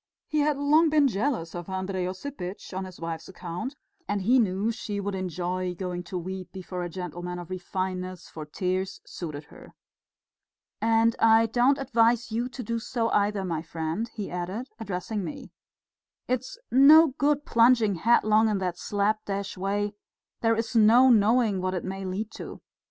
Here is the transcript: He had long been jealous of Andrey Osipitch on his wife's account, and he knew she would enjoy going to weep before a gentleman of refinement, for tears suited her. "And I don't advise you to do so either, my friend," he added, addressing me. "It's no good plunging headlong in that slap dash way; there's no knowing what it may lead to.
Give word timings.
He 0.25 0.39
had 0.39 0.57
long 0.57 0.89
been 0.89 1.07
jealous 1.07 1.53
of 1.53 1.69
Andrey 1.69 2.07
Osipitch 2.07 2.73
on 2.73 2.85
his 2.85 2.99
wife's 2.99 3.29
account, 3.29 3.75
and 4.07 4.23
he 4.23 4.39
knew 4.39 4.71
she 4.71 4.99
would 4.99 5.13
enjoy 5.13 5.75
going 5.75 6.01
to 6.05 6.17
weep 6.17 6.51
before 6.51 6.81
a 6.81 6.89
gentleman 6.89 7.37
of 7.37 7.51
refinement, 7.51 8.17
for 8.21 8.43
tears 8.43 8.99
suited 9.05 9.43
her. 9.53 9.75
"And 10.81 11.15
I 11.19 11.45
don't 11.45 11.77
advise 11.77 12.31
you 12.31 12.49
to 12.49 12.63
do 12.63 12.79
so 12.79 13.09
either, 13.11 13.45
my 13.45 13.61
friend," 13.61 14.09
he 14.11 14.31
added, 14.31 14.69
addressing 14.79 15.23
me. 15.23 15.51
"It's 16.27 16.57
no 16.71 17.09
good 17.19 17.45
plunging 17.45 17.93
headlong 17.93 18.49
in 18.49 18.57
that 18.57 18.79
slap 18.79 19.23
dash 19.25 19.55
way; 19.55 19.93
there's 20.41 20.75
no 20.75 21.11
knowing 21.11 21.61
what 21.61 21.75
it 21.75 21.83
may 21.83 22.05
lead 22.05 22.31
to. 22.31 22.59